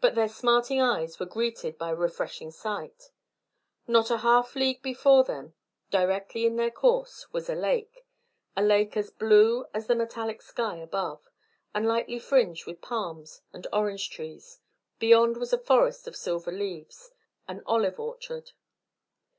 But 0.00 0.14
their 0.14 0.26
smarting 0.30 0.80
eyes 0.80 1.20
were 1.20 1.26
greeted 1.26 1.76
by 1.76 1.90
a 1.90 1.94
refreshing 1.94 2.50
sight: 2.50 3.10
not 3.86 4.10
a 4.10 4.16
half 4.16 4.56
league 4.56 4.80
before 4.80 5.22
them, 5.22 5.52
directly 5.90 6.46
in 6.46 6.56
their 6.56 6.70
course, 6.70 7.30
was 7.30 7.50
a 7.50 7.54
lake, 7.54 8.06
a 8.56 8.62
lake 8.62 8.96
as 8.96 9.10
blue 9.10 9.66
as 9.74 9.86
the 9.86 9.94
metallic 9.94 10.40
sky 10.40 10.76
above, 10.76 11.28
and 11.74 11.86
lightly 11.86 12.18
fringed 12.18 12.64
with 12.64 12.80
palms 12.80 13.42
and 13.52 13.66
orange 13.70 14.08
trees. 14.08 14.60
Beyond 14.98 15.36
was 15.36 15.52
a 15.52 15.58
forest 15.58 16.08
of 16.08 16.16
silver 16.16 16.50
leaves 16.50 17.10
an 17.46 17.62
olive 17.66 18.00
orchard. 18.00 18.52